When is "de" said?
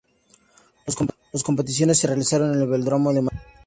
3.13-3.21